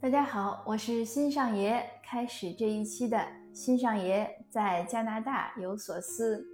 [0.00, 1.84] 大家好，我是新上爷。
[2.04, 3.20] 开始这一期的
[3.52, 6.46] 新上爷在加拿大有所思。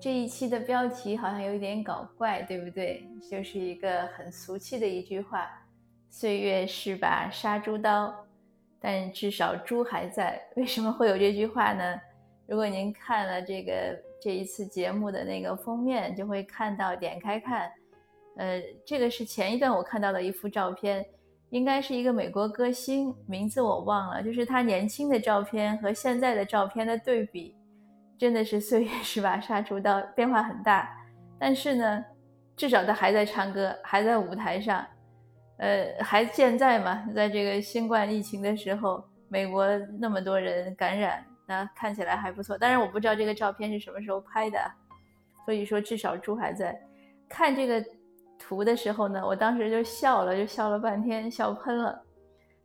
[0.00, 3.06] 这一期的标题好像有一点搞怪，对不对？
[3.30, 5.48] 就是一个很俗气的一句话
[6.10, 8.12] ：“岁月是把杀猪刀，
[8.80, 11.96] 但至少猪还在。”为什么会有这句话呢？
[12.48, 17.70] 如果您看了这个这一次节目的那个封面，就会看到，点开看，
[18.36, 21.06] 呃，这个是前一段我看到的一幅照片。
[21.50, 24.22] 应该是一个美国歌星，名字我忘了。
[24.22, 27.56] 就是他年轻的照片和现在的照片的对比，
[28.16, 30.88] 真的是岁月是把杀猪刀，变化很大。
[31.38, 32.04] 但是呢，
[32.56, 34.86] 至少他还在唱歌，还在舞台上，
[35.58, 37.04] 呃，还健在嘛。
[37.14, 39.66] 在这个新冠疫情的时候，美国
[39.98, 42.56] 那么多人感染，那看起来还不错。
[42.56, 44.58] 当然，我不知道这个照片是什么时候拍的，
[45.44, 46.80] 所以说至少猪还在。
[47.28, 47.84] 看这个。
[48.40, 52.02] 图的时候呢，我当时就笑了，就笑了半天，笑喷了。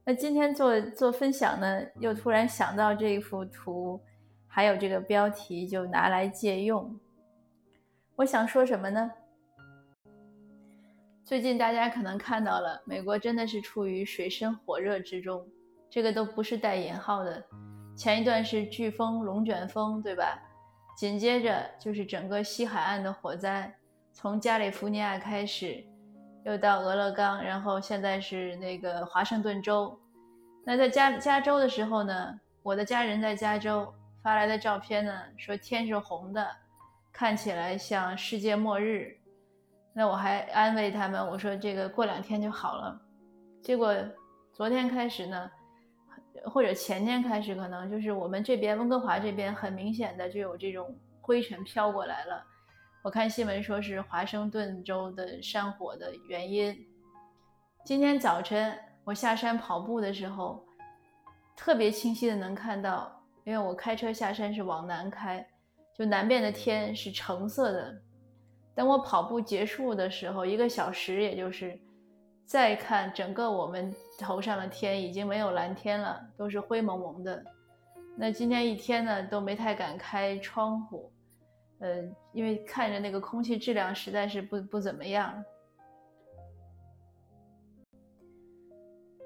[0.06, 4.00] 那今天做做分享呢，又突然想到这一幅图，
[4.48, 6.98] 还有这个标题，就拿来借用。
[8.16, 9.12] 我想说什么呢？
[11.26, 15.46] 最近大家可能看到了，美国真的是处于水深火热之中，
[15.90, 17.44] 这个都不是带引号的。
[17.96, 20.40] 前一段是飓风、龙卷风，对吧？
[20.96, 23.76] 紧接着就是整个西海岸的火灾。
[24.16, 25.84] 从加利福尼亚开始，
[26.46, 30.00] 又到俄勒冈，然后现在是那个华盛顿州。
[30.64, 36.48] 那在加加州的时候呢，我的家人在加州发来的照片呢，说天是红的，
[37.12, 39.18] 看起来像世界末日。
[39.92, 42.98] 那我还安慰他们，我说这个过两天就好了。
[43.62, 43.94] 结果
[44.54, 45.52] 昨天开始呢，
[46.46, 52.42] 或者前天开始，可能就是我们这边温哥华这边很明显的就有这种灰尘飘过来了。
[53.06, 56.76] 我看新闻说是华盛顿州的山火的原因。
[57.84, 60.66] 今天早晨我下山跑步的时候，
[61.56, 65.48] 特别清晰的能看到，因为我开车下山是往南开，
[65.96, 67.96] 就南边的天是橙色的。
[68.74, 71.80] 等我跑步结束的时候，一个小时，也就是
[72.44, 77.46] 再看整个我们头上的天已经没有蓝天了，都是灰蒙蒙的。
[78.18, 81.12] 那今天一天呢都没太敢开窗户。
[81.80, 85.44] 呃，因为看着那个空气质量实在是不不怎么样。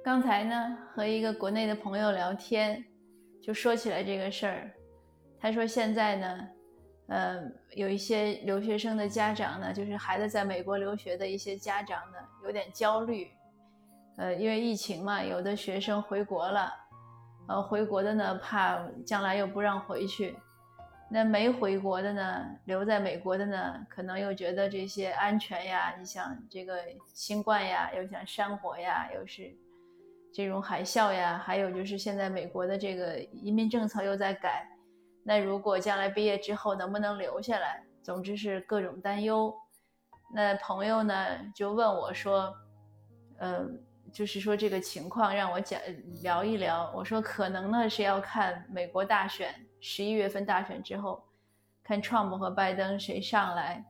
[0.04, 2.84] 刚才呢和一个国内的朋友聊天，
[3.42, 4.72] 就说起来这个事儿。
[5.40, 6.48] 他说现在呢，
[7.08, 7.42] 呃，
[7.76, 13.30] 有一些留学生的家长呢，就是孩子在美国留学的一些家长呢，有点焦虑。
[14.18, 16.74] 呃，因为疫情嘛，有的学生回国了，
[17.48, 20.36] 呃，回国的呢怕将来又不让回去。
[21.12, 26.78] 那没回国的呢，留在美国的呢，可能又觉得这些安全呀，你像这个
[27.14, 29.52] 新冠呀，又像山火呀，又是
[30.32, 34.68] 这种海啸呀，还有就是现在美国的这个移民政策又在改，
[35.24, 37.84] 那如果将来毕业之后能不能留下来？
[38.04, 39.54] 总之是各种担忧。
[40.34, 41.16] 那朋友呢
[41.56, 42.56] 就问我说，
[43.40, 43.84] 嗯。
[44.12, 45.80] 就是说这个情况让我讲
[46.22, 46.92] 聊一聊。
[46.96, 51.24] 我说可能呢是要看美国大选十一月份大选之后，
[51.84, 53.86] 看 Trump 和拜登谁上来。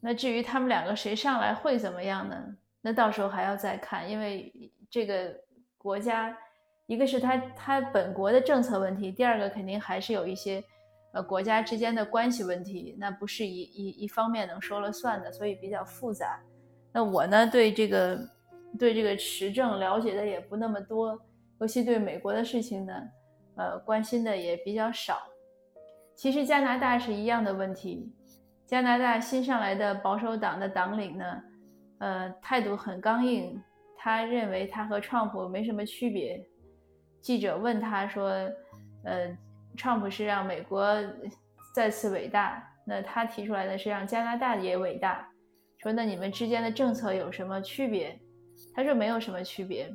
[0.00, 2.36] 那至于他们两个谁上来会怎么样呢？
[2.80, 4.52] 那到时候还要再看，因为
[4.90, 5.34] 这个
[5.78, 6.36] 国家，
[6.86, 10.62] 一个是他他本国的政策问题，第二个肯定还是有一些
[11.12, 16.38] 呃国家之间的关系问题，那不是一一一方面能说了算的，所以比较复杂。
[16.92, 18.18] 那我呢对这个。
[18.78, 21.18] 对这个时政了解的也不那么多，
[21.60, 22.92] 尤其对美国的事情呢，
[23.56, 25.18] 呃，关心的也比较少。
[26.16, 28.12] 其实加拿大是一样的问题，
[28.66, 31.42] 加拿大新上来的保守党的党领呢，
[31.98, 33.60] 呃，态度很刚硬，
[33.96, 36.44] 他认为他和 Trump 没什么区别。
[37.20, 38.28] 记者问他说
[39.04, 39.36] ：“呃
[39.76, 40.86] ，Trump 是让美国
[41.74, 45.26] 再次伟大，那他提出来的是让加拿大也伟大。
[45.78, 48.18] 说那你们之间的政策有什么区别？”
[48.72, 49.92] 他说没有什么区别。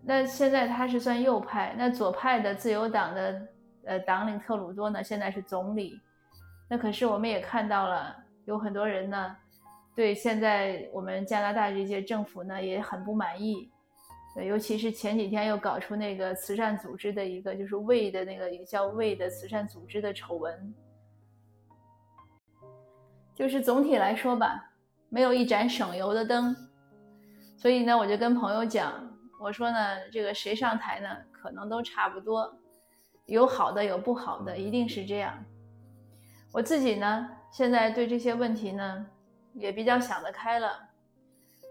[0.00, 3.48] 那现在他是算右派，那左派的自由党的
[3.84, 6.00] 呃党领特鲁多呢，现在是总理。
[6.68, 9.36] 那可是我们也看到了，有很多人呢，
[9.96, 13.70] 对现在我们加拿大这些政府呢也很不满意。
[14.44, 20.74] 尤其是前几天又搞出那个慈善组织的一个，就是魏的那个一个叫魏的慈善组织的丑闻。
[23.34, 24.70] 就是总体来说吧，
[25.08, 26.54] 没有一盏省油的灯。
[27.58, 28.94] 所以呢，我就跟朋友讲，
[29.40, 32.56] 我说呢，这个谁上台呢，可能都差不多，
[33.26, 35.44] 有好的，有不好的，一定是这样。
[36.52, 39.04] 我自己呢，现在对这些问题呢，
[39.54, 40.70] 也比较想得开了。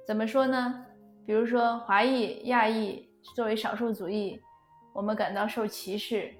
[0.05, 0.85] 怎么说呢？
[1.25, 4.41] 比如说华裔、亚裔作为少数族裔，
[4.93, 6.33] 我们感到受歧视。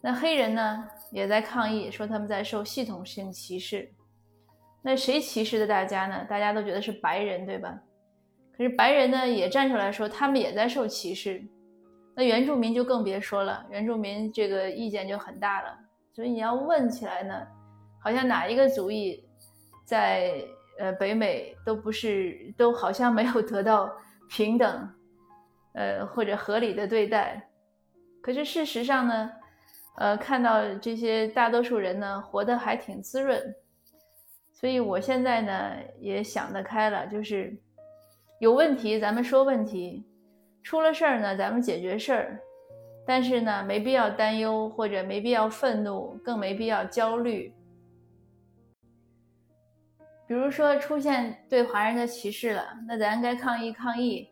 [0.00, 3.92] 那黑人呢，也在抗议，说他们在受系统性歧视。
[4.80, 6.24] 那谁歧视的大家呢？
[6.30, 7.76] 大家都觉得是白人，对吧？
[8.56, 11.42] 可是白人呢，也站出来说他们也在受歧视。
[12.14, 15.78] 那原住民就更别说了，原住民这个意见就很大了。
[16.12, 17.46] 所以你要问起来呢，
[18.02, 19.22] 好像哪一个族裔
[19.84, 20.42] 在
[20.78, 23.90] 呃北美都不是，都好像没有得到
[24.28, 24.88] 平等，
[25.74, 27.48] 呃或者合理的对待。
[28.22, 29.30] 可是事实上呢？
[29.98, 33.54] 呃，看到这些大多数人呢，活得还挺滋润，
[34.52, 37.56] 所以我现在呢也想得开了，就是
[38.38, 40.04] 有问题咱们说问题，
[40.62, 42.40] 出了事儿呢咱们解决事儿，
[43.06, 47.52] 但是呢没必要担忧或者没必要愤怒，更没必要焦虑。
[50.28, 54.28] 比如说出现对华人的歧视了，那咱该抗议抗议，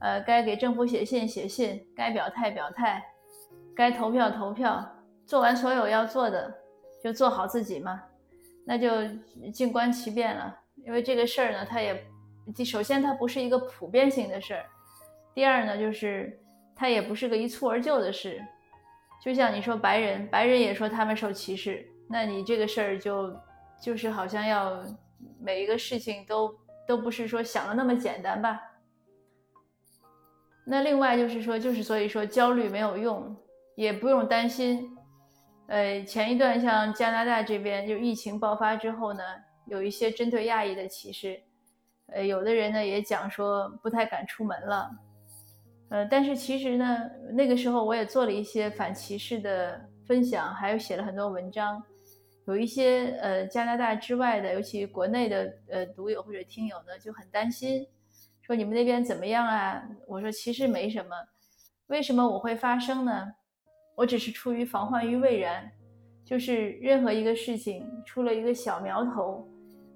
[0.00, 3.04] 呃，该给政府写信写信，该表态表态，
[3.76, 4.90] 该投票投票。
[5.26, 6.52] 做完所有要做的，
[7.02, 8.02] 就做好自己嘛，
[8.66, 8.90] 那就
[9.52, 10.54] 静观其变了。
[10.84, 11.94] 因为这个事儿呢，它也，
[12.64, 14.64] 首先它不是一个普遍性的事儿，
[15.34, 16.38] 第二呢，就是
[16.74, 18.42] 它也不是个一蹴而就的事。
[19.22, 23.34] 就像你说白人，白人也说他们受歧视，那你这个事儿就
[23.80, 24.82] 就是好像要
[25.40, 26.54] 每一个事情都
[26.86, 28.60] 都不是说想的那么简单吧。
[30.66, 33.34] 那另外就是说，就是所以说焦虑没有用，
[33.76, 34.94] 也不用担心。
[35.68, 39.22] 呃，前一段像加拿大这边，就疫情爆发之后呢，
[39.66, 41.40] 有一些针对亚裔的歧视，
[42.06, 44.90] 呃，有的人呢也讲说不太敢出门了，
[45.88, 51.82] 呃，但是其实呢，那个时候我也做了一些反歧视的分享，还有写了很多文章，
[52.46, 57.86] 有一些呃加拿大之外的，尤其国内的呃读友或者听友呢就很担心，
[58.42, 59.82] 说你们那边怎么样啊？
[60.06, 61.16] 我说其实没什么，
[61.86, 63.32] 为什么我会发声呢？
[63.96, 65.70] 我只是出于防患于未然，
[66.24, 69.48] 就是任何一个事情出了一个小苗头，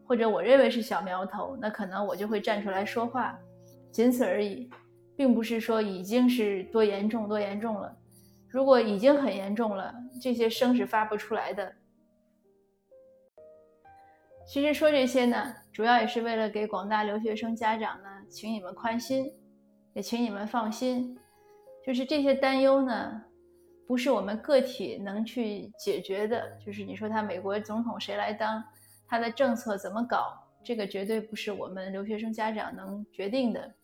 [0.08, 3.38] 或者我认为是小苗头，那可能我就会站出来说话，
[3.92, 4.70] 仅此而已，
[5.14, 7.94] 并不是说已经是多严重多严重了。
[8.48, 11.70] 如果已经很严重了，这些声是发不出来的。
[14.46, 19.30] 其实说这些呢，主要也是为了给广大留学生家长呢，请你们宽心，
[19.92, 21.14] 也请你们放心，
[21.84, 23.22] 就是这些担忧呢。
[23.86, 28.62] 不是我们个体能去解决的，就是你说他美国总统谁来当，
[29.08, 33.74] 他的政策怎么搞，这个绝对不是我们留学生家长能决定的。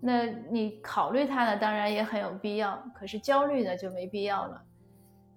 [0.00, 4.62] 那你考虑他呢，当然也很有必要，可是焦虑呢就没必要了。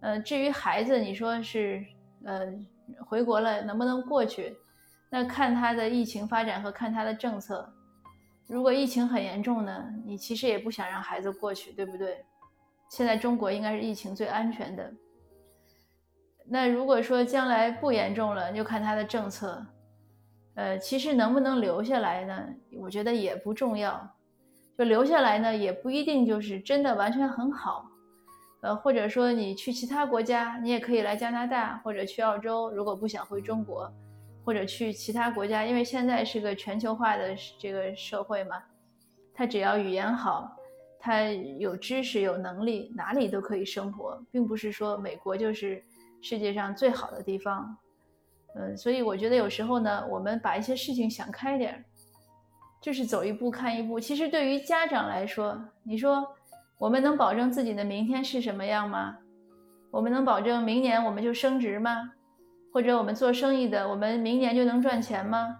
[0.01, 1.83] 呃，至于孩子，你说是
[2.25, 2.45] 呃
[3.07, 4.55] 回国了能不能过去，
[5.09, 7.67] 那看他的疫情发展和看他的政策。
[8.47, 12.23] 如果疫情很严重呢，你其实也不想让孩子过去，对不对？
[12.89, 14.91] 现在中国应该是疫情最安全的。
[16.51, 19.63] 那如果说将来不严重了，就看他的政策。
[20.55, 22.43] 呃，其实能不能留下来呢？
[22.77, 24.09] 我觉得也不重要。
[24.77, 27.89] 就留下来呢，也不一定就是真的完全很好。
[28.61, 32.71] 呃，或者说你去其他国家，你也可以来加拿大或者去澳洲。
[32.71, 33.89] 如果不想回中国，
[34.43, 38.61] 或者去其他国家，因为现在是个全球化的这个社会嘛，
[39.33, 40.55] 他只要语言好。
[41.01, 41.23] 他
[41.57, 45.81] 有知识有能力，哪里都可以生活，并不是说美国就是
[46.21, 47.77] 世界上最好的地方。
[48.55, 51.83] 嗯，所以我觉得有时候呢，我们把一些事情想开点儿，
[52.81, 53.99] 就是走一步看一步。
[53.99, 56.27] 其实对于家长来说，你说
[56.77, 59.17] 我们能保证自己的明天是什么样吗？
[59.91, 62.11] 我们能保证明年我们就升职吗？
[62.73, 65.57] 或者我们做生意的，我们明年就能赚钱吗？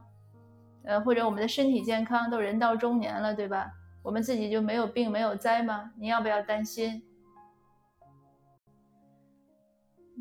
[0.86, 3.72] 呃，或者我们的身体健康都人到中年了，对吧？
[4.02, 5.92] 我们自己就没有病没有灾吗？
[6.00, 7.04] 你要不要担心？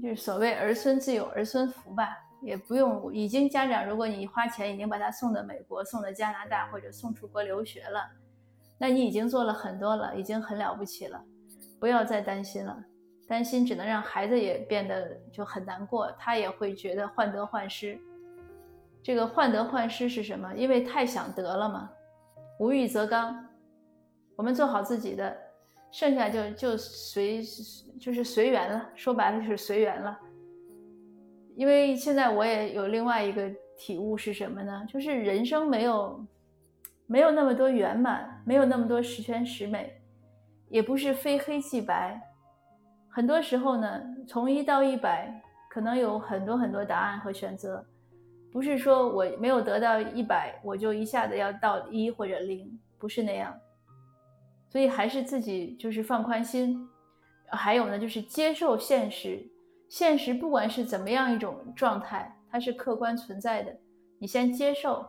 [0.03, 3.13] 就是所谓儿孙自有儿孙福吧，也不用。
[3.13, 8.09] 已经家长，如果你花钱已经把他送到美国、送到加拿大或者送出国留学了，
[8.79, 11.21] 那你已经做了很多了，已经很了不起了。
[11.81, 12.77] 不要再担心了，
[13.27, 17.99] 担心只能让孩子也变得就很难过，他也会觉得患得患失。
[19.03, 20.53] 这个患得患失是什么？
[20.55, 21.91] 因为太想得了嘛。
[22.61, 23.45] 无欲则刚。
[24.37, 25.37] 我们做好自己的，
[25.91, 27.43] 剩下就就随
[27.99, 28.89] 就是随缘了。
[28.95, 30.19] 说白了就是随缘了。
[31.57, 34.85] 因为现在我也有另外一个体悟是什么呢？
[34.89, 36.25] 就是人生没有
[37.07, 40.01] 没有那么多圆满，没有那么多十全十美，
[40.69, 42.21] 也不是非黑即白。
[43.09, 47.85] 很多时候呢，从一到一百，可能有很多很多答案和选择。
[48.53, 52.79] 不是说我没有得到一百，我就一下子要到一或者零。
[52.99, 53.53] 不是那样。
[54.69, 56.89] 所以还是自己就是放宽心，
[57.47, 59.43] 还有呢，就是接受现实。
[59.89, 63.75] 现实不管是怎么样一种状态，它是客观存在的。
[64.19, 65.09] 你先接受，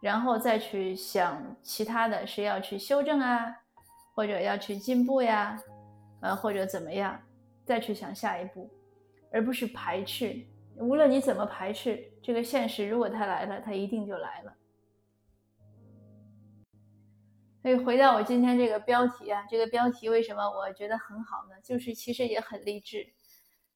[0.00, 3.54] 然后再去想其他的是要去修正啊，
[4.14, 5.56] 或者要去进步呀，
[6.20, 7.16] 呃，或者怎么样，
[7.64, 8.68] 再去想下一步，
[9.30, 10.36] 而不是排斥。
[10.78, 14.52] 无论你怎么排斥这个现实，如果它来了，它一定就来了。
[17.66, 21.56] 所以回到我今天这个标题啊，这个标题为什么我觉得很好呢？
[21.64, 23.04] 就是其实也很励志，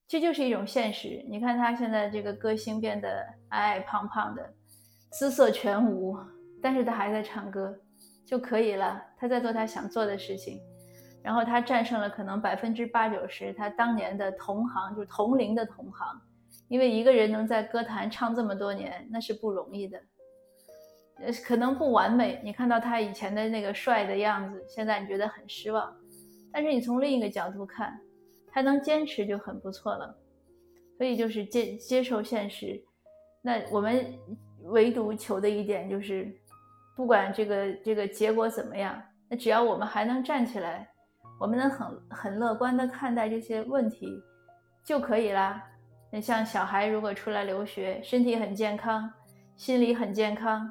[0.07, 1.27] 这就是一种现实。
[1.29, 4.49] 你看他现在这个歌星变得矮矮胖胖的，
[5.11, 6.17] 姿色全无，
[6.63, 7.77] 但是他还在唱歌
[8.25, 9.03] 就可以了。
[9.19, 10.61] 他在做他想做的事情，
[11.21, 16.23] 然后他战胜了可能百分之八九十他当年的同行，就是同龄的同行，
[16.69, 20.01] 因为一个人能在歌坛唱这么多年，那是不容易的。
[21.21, 22.41] 呃，可能不完美。
[22.43, 25.95] 你看到他以前的那个帅的样子，现在你觉得很失望。
[26.53, 27.99] 但是你从另一个角度看，
[28.51, 30.17] 他能坚持就很不错了。
[30.97, 32.79] 所以就是接接受现实。
[33.41, 34.05] 那我们
[34.65, 36.31] 唯独求的一点就是，
[36.95, 40.87] 不管这个这个结果怎么样，那只要我们还能站起来，
[41.41, 44.07] 我们能很很乐观的看待这些问题
[44.85, 45.67] 就可以啦。
[46.13, 49.11] 那像小孩如果出来留学，身体很健康，
[49.57, 50.71] 心理很健康。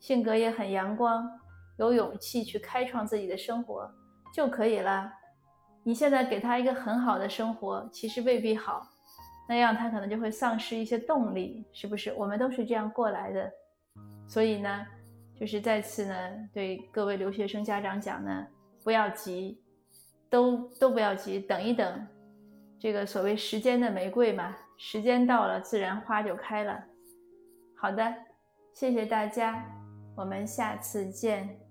[0.00, 1.30] 性格也很阳光，
[1.76, 3.88] 有勇气去开创自己的生活
[4.34, 5.12] 就可以了。
[5.84, 8.86] 你现在给他一个很好的生活，其实未必好，
[9.48, 12.12] 那样他可能就会丧失一些动力，是不是？
[12.14, 13.50] 我们都是这样过来的，
[14.26, 14.86] 所以呢，
[15.38, 16.14] 就是再次呢，
[16.52, 18.46] 对各位留学生家长讲呢，
[18.84, 19.62] 不要急，
[20.28, 22.06] 都都不要急，等一等，
[22.78, 26.82] 这个所谓时间的玫瑰嘛，时间到了，自然花就开了。
[27.74, 28.14] 好的，
[28.74, 29.79] 谢谢大家。
[30.14, 31.69] 我们下次见。